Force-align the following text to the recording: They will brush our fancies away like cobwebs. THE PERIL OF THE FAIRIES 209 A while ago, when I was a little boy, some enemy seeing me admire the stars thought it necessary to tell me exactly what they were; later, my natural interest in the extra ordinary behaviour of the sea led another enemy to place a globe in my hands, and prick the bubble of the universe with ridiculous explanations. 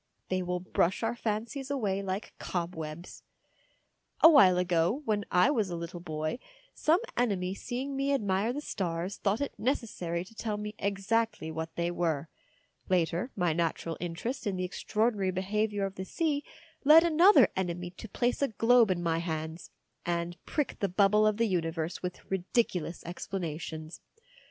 They 0.29 0.41
will 0.41 0.59
brush 0.61 1.03
our 1.03 1.15
fancies 1.15 1.69
away 1.69 2.01
like 2.01 2.33
cobwebs. 2.39 3.21
THE 4.19 4.29
PERIL 4.29 4.33
OF 4.39 4.43
THE 4.43 4.65
FAIRIES 4.65 4.67
209 4.67 4.81
A 4.81 4.97
while 4.97 4.97
ago, 4.97 5.01
when 5.05 5.25
I 5.29 5.51
was 5.51 5.69
a 5.69 5.75
little 5.75 5.99
boy, 5.99 6.39
some 6.73 7.01
enemy 7.15 7.53
seeing 7.53 7.95
me 7.95 8.11
admire 8.11 8.51
the 8.51 8.61
stars 8.61 9.17
thought 9.17 9.41
it 9.41 9.53
necessary 9.59 10.25
to 10.25 10.33
tell 10.33 10.57
me 10.57 10.73
exactly 10.79 11.51
what 11.51 11.75
they 11.75 11.91
were; 11.91 12.29
later, 12.89 13.29
my 13.35 13.53
natural 13.53 13.95
interest 13.99 14.47
in 14.47 14.55
the 14.55 14.63
extra 14.65 15.03
ordinary 15.03 15.29
behaviour 15.29 15.85
of 15.85 15.93
the 15.93 16.05
sea 16.05 16.43
led 16.83 17.03
another 17.03 17.49
enemy 17.55 17.91
to 17.91 18.09
place 18.09 18.41
a 18.41 18.47
globe 18.47 18.89
in 18.89 19.03
my 19.03 19.19
hands, 19.19 19.69
and 20.03 20.43
prick 20.47 20.79
the 20.79 20.89
bubble 20.89 21.27
of 21.27 21.37
the 21.37 21.45
universe 21.45 22.01
with 22.01 22.25
ridiculous 22.31 23.03
explanations. 23.05 24.01